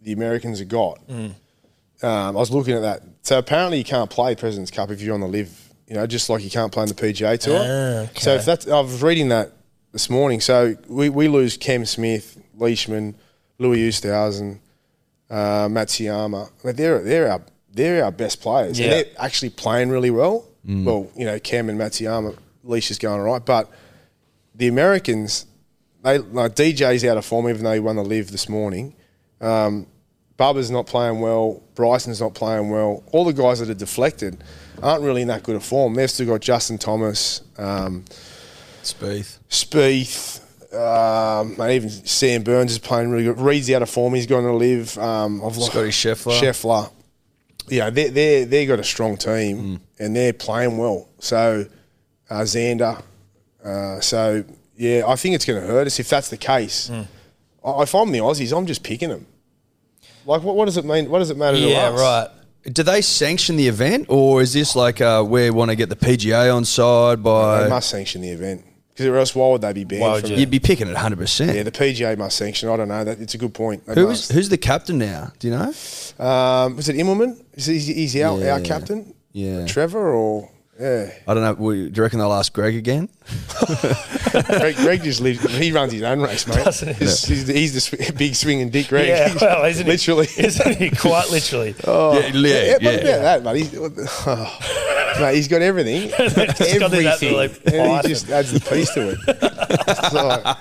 the 0.00 0.12
Americans 0.12 0.58
have 0.58 0.68
got. 0.68 1.00
Um, 1.08 1.34
I 2.02 2.30
was 2.30 2.50
looking 2.50 2.74
at 2.74 2.80
that. 2.80 3.02
So 3.22 3.38
apparently 3.38 3.78
you 3.78 3.84
can't 3.84 4.10
play 4.10 4.34
President's 4.34 4.70
Cup 4.70 4.90
if 4.90 5.00
you're 5.00 5.14
on 5.14 5.20
the 5.20 5.28
LIV. 5.28 5.72
You 5.86 5.94
know, 5.94 6.06
just 6.06 6.28
like 6.30 6.42
you 6.42 6.50
can't 6.50 6.72
play 6.72 6.82
on 6.82 6.88
the 6.88 6.94
PGA 6.94 7.38
Tour. 7.38 7.58
Ah, 7.60 8.10
okay. 8.10 8.20
So 8.20 8.34
if 8.34 8.44
that's, 8.44 8.66
I 8.66 8.80
was 8.80 9.02
reading 9.02 9.28
that 9.28 9.52
this 9.92 10.08
morning. 10.08 10.40
So 10.40 10.74
we, 10.88 11.10
we 11.10 11.28
lose 11.28 11.56
Cam 11.56 11.84
Smith, 11.84 12.42
Leishman, 12.56 13.14
Louis 13.58 13.88
Oosthuizen, 13.88 14.58
uh, 15.32 15.66
Matsuyama. 15.68 16.50
Like 16.62 16.76
they're 16.76 17.02
they're 17.02 17.32
our 17.32 17.42
they're 17.72 18.04
our 18.04 18.12
best 18.12 18.40
players. 18.40 18.78
Yeah. 18.78 18.84
And 18.84 18.92
they're 18.92 19.14
actually 19.18 19.50
playing 19.50 19.88
really 19.88 20.10
well. 20.10 20.46
Well, 20.64 21.10
you 21.16 21.24
know, 21.24 21.40
Cam 21.40 21.68
and 21.68 21.76
Matsuyama, 21.76 22.36
Leash 22.62 22.92
is 22.92 22.98
going 22.98 23.18
all 23.18 23.26
right, 23.26 23.44
but 23.44 23.68
the 24.54 24.68
Americans, 24.68 25.46
they 26.02 26.18
like 26.18 26.54
DJ's 26.54 27.04
out 27.04 27.16
of 27.16 27.24
form, 27.24 27.48
even 27.48 27.64
though 27.64 27.72
he 27.72 27.80
won 27.80 27.96
the 27.96 28.04
LIV 28.04 28.30
this 28.30 28.48
morning. 28.48 28.94
Um, 29.40 29.88
Bubba's 30.38 30.70
not 30.70 30.86
playing 30.86 31.20
well. 31.20 31.62
Bryson's 31.74 32.20
not 32.20 32.34
playing 32.34 32.70
well. 32.70 33.02
All 33.12 33.24
the 33.24 33.32
guys 33.32 33.58
that 33.58 33.70
are 33.70 33.74
deflected 33.74 34.42
aren't 34.82 35.02
really 35.02 35.22
in 35.22 35.28
that 35.28 35.42
good 35.42 35.56
a 35.56 35.60
form. 35.60 35.94
They've 35.94 36.10
still 36.10 36.26
got 36.26 36.40
Justin 36.40 36.78
Thomas, 36.78 37.42
um, 37.58 38.04
Spieth. 38.82 39.38
Spieth, 39.48 40.41
um, 40.74 41.60
and 41.60 41.72
even 41.72 41.90
Sam 41.90 42.42
Burns 42.42 42.72
is 42.72 42.78
playing 42.78 43.10
really 43.10 43.24
good. 43.24 43.38
Reed's 43.40 43.70
out 43.70 43.82
of 43.82 43.90
form. 43.90 44.14
He's 44.14 44.26
going 44.26 44.44
to 44.44 44.52
LIV. 44.52 44.96
Um, 44.98 45.44
I've 45.44 45.54
Scotty 45.56 45.88
Scheffler. 45.88 46.40
Scheffler. 46.40 46.90
Yeah, 47.68 47.90
they 47.90 48.08
they 48.08 48.44
they 48.44 48.66
got 48.66 48.80
a 48.80 48.84
strong 48.84 49.16
team 49.16 49.80
and 49.98 50.16
they're 50.16 50.32
playing 50.32 50.78
well. 50.78 51.08
So 51.18 51.66
uh, 52.28 52.34
Xander. 52.40 53.02
Uh, 53.64 54.00
so 54.00 54.44
yeah, 54.76 55.04
I 55.06 55.14
think 55.16 55.34
it's 55.36 55.44
going 55.44 55.60
to 55.60 55.66
hurt 55.66 55.86
us 55.86 56.00
if 56.00 56.08
that's 56.08 56.28
the 56.28 56.36
case. 56.36 56.90
I 56.90 57.82
If 57.82 57.94
I'm 57.94 58.10
the 58.10 58.18
Aussies, 58.18 58.56
I'm 58.56 58.66
just 58.66 58.82
picking 58.82 59.10
them. 59.10 59.26
Like, 60.26 60.42
what, 60.42 60.56
what 60.56 60.64
does 60.66 60.76
it 60.76 60.84
mean? 60.84 61.08
What 61.10 61.20
does 61.20 61.30
it 61.30 61.36
matter 61.36 61.56
to 61.56 61.62
Yeah, 61.68 61.88
us? 61.90 62.00
right. 62.00 62.28
Do 62.72 62.82
they 62.82 63.00
sanction 63.00 63.56
the 63.56 63.66
event, 63.68 64.06
or 64.08 64.40
is 64.40 64.52
this 64.52 64.74
like 64.76 65.00
uh, 65.00 65.24
we 65.26 65.50
want 65.50 65.70
to 65.70 65.76
get 65.76 65.88
the 65.88 65.96
PGA 65.96 66.54
on 66.54 66.64
side 66.64 67.22
by? 67.22 67.62
They 67.64 67.68
must 67.68 67.90
sanction 67.90 68.22
the 68.22 68.30
event 68.30 68.64
Because 69.02 69.14
or 69.14 69.18
else, 69.18 69.34
why 69.34 69.48
would 69.48 69.60
they 69.60 69.72
be 69.72 69.84
banned? 69.84 70.02
Why 70.02 70.20
from 70.20 70.30
you? 70.30 70.36
You'd 70.38 70.50
be 70.50 70.60
picking 70.60 70.88
it 70.88 70.96
100%. 70.96 71.54
Yeah, 71.54 71.62
the 71.62 71.70
PGA 71.70 72.16
must 72.16 72.36
sanction. 72.36 72.68
I 72.68 72.76
don't 72.76 72.88
know. 72.88 73.04
That 73.04 73.20
it's 73.20 73.34
a 73.34 73.38
good 73.38 73.54
point. 73.54 73.86
They 73.86 73.94
Who's, 73.94 74.06
must. 74.08 74.32
who's 74.32 74.48
the 74.48 74.58
captain 74.58 74.98
now? 74.98 75.32
Do 75.38 75.48
you 75.48 75.54
know? 75.56 75.72
Um, 76.24 76.76
was 76.76 76.88
it 76.88 76.96
Immelman? 76.96 77.42
Is 77.54 77.66
he, 77.66 77.78
he's 77.78 78.16
our, 78.16 78.38
Yeah. 78.38 78.52
our 78.54 78.60
captain? 78.60 79.14
Yeah. 79.32 79.66
Trevor 79.66 80.12
or 80.14 80.50
yeah? 80.80 81.10
I 81.28 81.34
don't 81.34 81.42
know. 81.42 81.54
Do 81.72 81.76
you 81.94 82.02
reckon 82.02 82.18
they'll 82.18 82.32
ask 82.32 82.52
Greg 82.52 82.74
again? 82.76 83.08
Greg, 84.46 84.74
Greg 84.76 85.02
just 85.02 85.20
lives. 85.20 85.42
He 85.56 85.70
runs 85.70 85.92
his 85.92 86.02
own 86.02 86.20
race, 86.20 86.46
mate. 86.46 86.64
Doesn't 86.64 86.88
he? 86.88 86.94
He's, 86.94 87.24
he's 87.24 87.46
the, 87.46 87.52
he's 87.52 87.90
the 87.90 88.12
big 88.16 88.34
swinging 88.34 88.70
dick, 88.70 88.88
Greg. 88.88 89.08
Yeah, 89.08 89.34
well, 89.40 89.64
isn't 89.66 89.86
literally. 89.86 90.26
he? 90.26 90.44
Isn't 90.46 90.76
he? 90.76 90.90
Quite 90.90 91.30
literally. 91.30 91.74
Oh, 91.86 92.18
Yeah, 92.18 92.28
yeah, 92.28 92.64
yeah, 92.64 92.74
but 92.82 92.82
yeah. 93.04 93.10
about 93.16 93.22
that, 93.22 93.54
mate. 93.54 93.56
He's, 93.66 93.78
oh, 93.78 94.58
mate, 95.20 95.34
he's 95.36 95.48
got 95.48 95.62
everything. 95.62 96.10
got 96.10 96.18
the 96.34 96.68
everything. 96.70 97.06
absolute 97.06 97.66
And 97.74 98.02
he 98.02 98.08
just 98.08 98.28
adds 98.30 98.52
the 98.52 98.60
piece 98.60 98.92
to 98.94 99.10
it. 99.10 99.18
Like, 100.12 100.58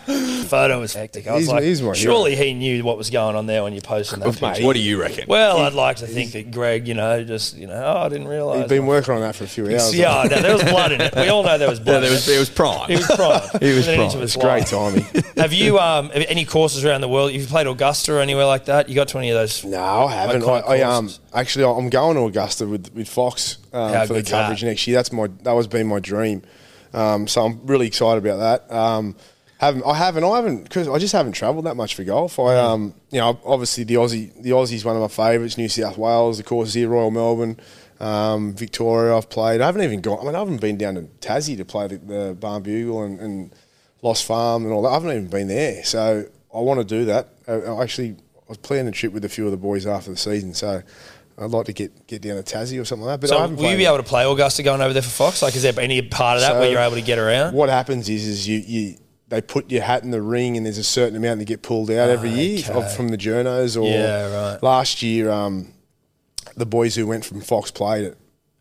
Photo 0.47 0.79
was 0.79 0.93
hectic. 0.93 1.27
I 1.27 1.33
was 1.33 1.41
He's- 1.43 1.51
like, 1.53 1.63
he's 1.63 1.81
my 1.81 1.93
surely 1.93 2.35
he 2.35 2.53
knew 2.53 2.83
what 2.83 2.97
was 2.97 3.09
going 3.09 3.35
on 3.35 3.45
there 3.45 3.63
when 3.63 3.73
you 3.73 3.81
posted 3.81 4.21
that 4.21 4.37
picture. 4.37 4.65
What 4.65 4.73
do 4.73 4.79
you 4.81 5.01
reckon? 5.01 5.25
Well, 5.27 5.57
I'd 5.57 5.73
like 5.73 5.97
to 5.97 6.07
think 6.07 6.31
that 6.31 6.51
Greg, 6.51 6.87
you 6.87 6.93
know, 6.93 7.23
just 7.23 7.57
you 7.57 7.67
know, 7.67 7.73
oh, 7.73 8.05
I 8.05 8.09
didn't 8.09 8.27
realise. 8.27 8.61
he's 8.61 8.69
been 8.69 8.85
working 8.85 9.13
on 9.15 9.21
that 9.21 9.35
for 9.35 9.43
a 9.43 9.47
few 9.47 9.65
hours. 9.65 9.93
Yeah, 9.93 10.27
no, 10.29 10.39
there 10.41 10.53
was 10.53 10.63
blood 10.63 10.91
in 10.93 11.01
it. 11.01 11.13
We 11.15 11.27
all 11.27 11.43
know 11.43 11.57
there 11.57 11.69
was 11.69 11.79
blood. 11.79 11.95
Yeah, 11.95 11.99
there 12.01 12.11
was, 12.11 12.27
it. 12.27 12.35
it 12.35 12.39
was 12.39 12.49
prime. 12.49 12.89
It 12.89 12.97
was 12.97 13.07
prime. 13.07 13.59
He 13.61 13.67
was 13.75 13.87
Within 13.87 13.95
prime. 13.97 14.07
of 14.15 14.21
his 14.21 14.35
It's 14.35 14.43
great 14.43 14.61
life. 14.61 14.69
timing. 14.69 15.23
Have 15.37 15.53
you 15.53 15.77
um 15.79 16.11
any 16.13 16.45
courses 16.45 16.85
around 16.85 17.01
the 17.01 17.09
world? 17.09 17.31
Have 17.31 17.41
you 17.41 17.47
played 17.47 17.67
Augusta 17.67 18.13
or 18.15 18.19
anywhere 18.19 18.45
like 18.45 18.65
that? 18.65 18.87
You 18.89 18.95
got 18.95 19.09
to 19.09 19.17
any 19.17 19.29
of 19.31 19.35
those? 19.35 19.63
No, 19.65 19.81
I 20.05 20.13
haven't. 20.13 20.43
I, 20.43 20.47
I 20.59 20.81
um 20.81 21.05
courses. 21.05 21.19
Actually 21.33 21.65
I'm 21.65 21.89
going 21.89 22.15
to 22.15 22.23
Augusta 22.23 22.67
with 22.67 22.93
with 22.93 23.07
Fox 23.07 23.57
um, 23.73 23.91
for 24.07 24.13
the 24.13 24.13
good's 24.15 24.31
that? 24.31 24.41
coverage 24.43 24.63
next 24.63 24.87
year. 24.87 24.95
That's 24.95 25.11
my 25.11 25.27
that 25.43 25.53
was 25.53 25.67
been 25.67 25.87
my 25.87 25.99
dream. 25.99 26.43
Um, 26.93 27.27
so 27.27 27.45
I'm 27.45 27.65
really 27.65 27.87
excited 27.87 28.25
about 28.25 28.37
that. 28.37 28.75
Um, 28.75 29.15
haven't 29.59 29.83
I 29.85 29.93
haven't 29.93 30.23
I 30.23 30.35
haven't 30.35 30.63
because 30.63 30.87
I 30.87 30.97
just 30.97 31.13
haven't 31.13 31.33
travelled 31.33 31.65
that 31.65 31.75
much 31.75 31.95
for 31.95 32.03
golf. 32.03 32.39
I 32.39 32.57
um 32.57 32.93
you 33.11 33.19
know 33.19 33.39
obviously 33.45 33.83
the 33.83 33.95
Aussie 33.95 34.33
the 34.41 34.49
Aussie's 34.49 34.83
one 34.83 34.95
of 34.95 35.01
my 35.01 35.07
favourites. 35.07 35.57
New 35.57 35.69
South 35.69 35.97
Wales, 35.97 36.37
the 36.37 36.43
courses 36.43 36.73
here, 36.73 36.89
Royal 36.89 37.11
Melbourne. 37.11 37.57
Um, 37.99 38.55
Victoria, 38.55 39.15
I've 39.15 39.29
played. 39.29 39.61
I 39.61 39.67
haven't 39.67 39.83
even 39.83 40.01
gone. 40.01 40.17
I 40.21 40.23
mean, 40.23 40.33
I 40.33 40.39
haven't 40.39 40.59
been 40.59 40.75
down 40.75 40.95
to 40.95 41.03
Tassie 41.19 41.55
to 41.57 41.63
play 41.63 41.85
the, 41.85 41.97
the 41.99 42.35
Barnbougle 42.39 43.05
and, 43.05 43.19
and 43.19 43.55
Lost 44.01 44.25
Farm 44.25 44.63
and 44.63 44.73
all 44.73 44.81
that. 44.81 44.89
I 44.89 44.93
haven't 44.93 45.11
even 45.11 45.27
been 45.27 45.47
there, 45.47 45.83
so 45.83 46.25
I 46.51 46.59
want 46.59 46.79
to 46.79 46.83
do 46.83 47.05
that. 47.05 47.29
I, 47.47 47.53
I 47.53 47.83
actually 47.83 48.15
I 48.37 48.49
was 48.49 48.57
planning 48.57 48.87
a 48.87 48.91
trip 48.91 49.13
with 49.13 49.23
a 49.23 49.29
few 49.29 49.45
of 49.45 49.51
the 49.51 49.57
boys 49.57 49.85
after 49.85 50.09
the 50.09 50.17
season, 50.17 50.55
so 50.55 50.81
I'd 51.41 51.49
like 51.49 51.65
to 51.65 51.73
get, 51.73 52.07
get 52.07 52.21
down 52.21 52.41
to 52.41 52.43
Tassie 52.43 52.79
or 52.79 52.85
something 52.85 53.05
like 53.05 53.19
that. 53.19 53.27
But 53.27 53.33
I 53.33 53.37
So 53.37 53.41
haven't 53.41 53.55
will 53.57 53.71
you 53.71 53.77
be 53.77 53.83
it. 53.85 53.87
able 53.87 53.97
to 53.97 54.03
play 54.03 54.23
Augusta 54.29 54.63
going 54.63 54.81
over 54.81 54.93
there 54.93 55.01
for 55.01 55.09
Fox? 55.09 55.41
Like, 55.41 55.55
is 55.55 55.63
there 55.63 55.73
any 55.79 56.01
part 56.01 56.37
of 56.37 56.41
that 56.41 56.53
So, 56.53 56.59
where 56.59 56.69
you're 56.71 56.79
able 56.81 56.95
to 56.95 57.01
get 57.01 57.17
around? 57.19 57.53
What 57.53 57.69
happens 57.69 58.07
is, 58.09 58.25
is 58.27 58.47
you, 58.47 58.59
you 58.59 58.95
they 59.29 59.41
put 59.41 59.71
your 59.71 59.81
hat 59.81 60.03
in 60.03 60.11
the 60.11 60.21
ring, 60.21 60.57
and 60.57 60.65
there's 60.65 60.77
a 60.77 60.83
certain 60.83 61.15
amount 61.15 61.39
that 61.39 61.45
get 61.45 61.61
pulled 61.61 61.89
out 61.89 62.09
every 62.09 62.29
year 62.29 62.59
Okay. 62.69 62.73
of, 62.73 62.93
from 62.93 63.07
the 63.07 63.17
journos. 63.17 63.81
Or 63.81 63.87
Yeah, 63.89 64.51
right. 64.53 64.61
Last 64.63 65.01
year, 65.01 65.31
um, 65.31 65.73
the 66.57 66.65
boys 66.65 66.95
who 66.95 67.07
went 67.07 67.23
from 67.25 67.39
Fox 67.41 67.71
played 67.71 68.03
it. 68.05 68.17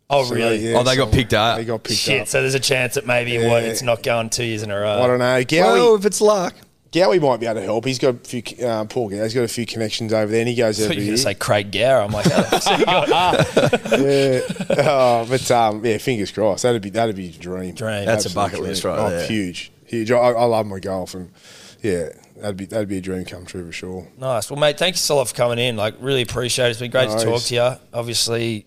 Oh, 0.09 0.23
So 0.23 0.35
really? 0.35 0.57
yeah, 0.71 0.77
Oh, 0.77 0.83
they 0.83 0.95
got 0.95 1.11
picked 1.11 1.33
up. 1.33 1.57
They 1.57 1.65
got 1.65 1.83
picked 1.83 1.99
Shit. 1.99 2.21
up. 2.21 2.27
So 2.29 2.41
there's 2.41 2.53
a 2.53 2.59
chance 2.59 2.95
that 2.95 3.05
maybe 3.05 3.31
Yeah. 3.33 3.49
what, 3.49 3.63
it's 3.63 3.81
not 3.81 4.01
going 4.03 4.29
two 4.29 4.43
years 4.45 4.63
in 4.63 4.71
a 4.71 4.77
row. 4.79 5.01
I 5.03 5.07
don't 5.07 5.19
know. 5.19 5.25
Gowie, 5.43 5.59
Well, 5.61 5.95
if 5.95 6.05
it's 6.05 6.19
luck. 6.21 6.53
Gowie 6.91 7.21
might 7.21 7.39
be 7.39 7.45
able 7.45 7.55
to 7.61 7.63
help. 7.63 7.85
He's 7.85 7.99
got 7.99 8.15
a 8.15 8.17
few. 8.17 8.43
Uh, 8.65 8.83
Paul 8.85 9.09
Gowie's 9.09 9.33
got 9.33 9.43
a 9.43 9.47
few 9.47 9.65
connections 9.65 10.11
over 10.11 10.29
there, 10.29 10.41
and 10.41 10.49
he 10.49 10.55
goes 10.55 10.79
I 10.81 10.85
every 10.85 10.97
you 10.97 10.99
were 10.99 11.03
year. 11.03 11.09
going 11.11 11.17
to 11.17 11.23
say 11.23 11.33
Craig 11.35 11.71
Gower. 11.71 12.01
I'm 12.01 12.11
like, 12.11 12.25
oh, 12.29 12.59
so 12.59 12.75
you 12.75 12.85
got- 12.85 13.39
yeah. 13.99 14.41
Oh, 14.89 15.25
but 15.29 15.51
um, 15.51 15.85
yeah, 15.85 15.97
fingers 15.99 16.31
crossed. 16.31 16.63
That'd 16.63 16.81
be 16.81 16.89
that'd 16.89 17.15
be 17.15 17.29
a 17.29 17.31
dream. 17.31 17.75
Dream. 17.75 18.05
That's 18.05 18.25
a 18.25 18.29
Absolute 18.29 18.35
bucket 18.35 18.59
list 18.61 18.83
right 18.83 18.99
oh, 18.99 19.09
there. 19.09 19.25
huge, 19.27 19.71
huge. 19.85 20.11
I, 20.11 20.17
I 20.17 20.43
love 20.45 20.65
my 20.65 20.79
golf, 20.79 21.13
and 21.13 21.31
yeah, 21.81 22.09
that'd 22.35 22.57
be 22.57 22.65
that'd 22.65 22.89
be 22.89 22.97
a 22.97 23.01
dream 23.01 23.23
come 23.23 23.45
true 23.45 23.65
for 23.65 23.71
sure. 23.71 24.07
Nice. 24.17 24.51
Well, 24.51 24.59
mate, 24.59 24.77
thank 24.77 24.95
you 24.95 24.99
so 24.99 25.15
lot 25.15 25.29
for 25.29 25.35
coming 25.35 25.59
in. 25.59 25.77
Like, 25.77 25.95
really 25.99 26.21
appreciate 26.23 26.67
it. 26.67 26.71
It's 26.71 26.79
been 26.81 26.91
great 26.91 27.09
No 27.09 27.17
to 27.19 27.23
talk 27.25 27.41
to 27.43 27.55
you. 27.55 27.71
Obviously, 27.93 28.65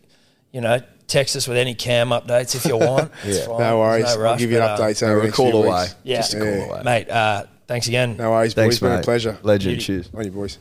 you 0.51 0.63
know, 0.63 0.81
text 1.09 1.37
us 1.37 1.47
with 1.47 1.59
any 1.59 1.75
cam 1.75 2.09
updates 2.09 2.55
if 2.55 2.65
you 2.65 2.77
want. 2.79 3.11
Yeah, 3.27 3.47
no 3.47 3.81
worries. 3.81 4.05
There's 4.05 4.17
I'll 4.17 4.39
give 4.39 4.51
you 4.51 4.59
but, 4.59 4.81
uh, 4.81 4.83
updates 4.83 5.03
no, 5.03 5.09
over 5.15 5.27
a 5.27 5.31
call 5.33 5.65
away. 5.65 5.87
Yeah. 6.05 6.17
Just 6.17 6.35
a 6.35 6.39
call 6.39 6.47
Yeah. 6.47 6.65
away. 6.65 6.83
Mate, 6.85 7.11
uh, 7.11 7.45
thanks 7.67 7.89
again. 7.89 8.17
No 8.17 8.31
worries, 8.31 8.55
Thanks, 8.55 8.77
boys. 8.77 8.81
Been 8.81 8.91
mate. 8.97 9.01
a 9.01 9.03
pleasure. 9.03 9.39
Legend. 9.43 9.73
Beauty. 9.77 9.85
Cheers. 9.85 10.11
On 10.15 10.25
you, 10.25 10.31
boys. 10.31 10.59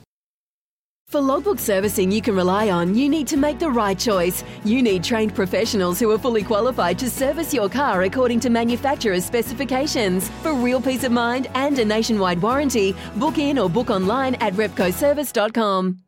For 1.07 1.21
logbook 1.21 1.59
servicing 1.59 2.11
you 2.11 2.23
can 2.23 2.35
rely 2.35 2.71
on, 2.71 2.95
you 2.95 3.07
need 3.07 3.27
to 3.27 3.37
make 3.37 3.59
the 3.59 3.69
right 3.69 3.99
choice. 3.99 4.43
You 4.65 4.81
need 4.81 5.03
trained 5.03 5.35
professionals 5.35 5.99
who 5.99 6.09
are 6.09 6.17
fully 6.17 6.41
qualified 6.41 6.97
to 6.99 7.09
service 7.09 7.53
your 7.53 7.69
car 7.69 8.01
according 8.01 8.39
to 8.39 8.49
manufacturer's 8.49 9.23
specifications. 9.23 10.29
For 10.41 10.53
real 10.53 10.81
peace 10.81 11.03
of 11.03 11.11
mind 11.11 11.49
and 11.53 11.77
a 11.77 11.85
nationwide 11.85 12.41
warranty, 12.41 12.95
book 13.17 13.37
in 13.37 13.59
or 13.59 13.69
book 13.69 13.91
online 13.91 14.33
at 14.35 14.53
repcoservice.com. 14.53 15.99